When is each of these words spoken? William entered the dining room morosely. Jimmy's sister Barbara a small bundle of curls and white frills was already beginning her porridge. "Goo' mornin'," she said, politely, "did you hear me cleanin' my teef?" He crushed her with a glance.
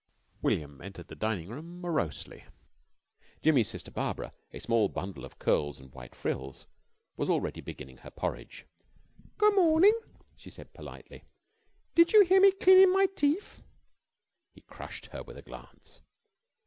William 0.41 0.81
entered 0.81 1.09
the 1.09 1.15
dining 1.15 1.47
room 1.47 1.79
morosely. 1.79 2.43
Jimmy's 3.43 3.69
sister 3.69 3.91
Barbara 3.91 4.33
a 4.51 4.57
small 4.59 4.89
bundle 4.89 5.23
of 5.23 5.37
curls 5.37 5.79
and 5.79 5.93
white 5.93 6.15
frills 6.15 6.65
was 7.17 7.29
already 7.29 7.61
beginning 7.61 7.97
her 7.97 8.09
porridge. 8.09 8.65
"Goo' 9.37 9.51
mornin'," 9.51 9.93
she 10.35 10.49
said, 10.49 10.73
politely, 10.73 11.25
"did 11.93 12.13
you 12.13 12.25
hear 12.25 12.41
me 12.41 12.49
cleanin' 12.51 12.91
my 12.91 13.05
teef?" 13.15 13.61
He 14.55 14.61
crushed 14.61 15.05
her 15.05 15.21
with 15.21 15.37
a 15.37 15.43
glance. 15.43 16.01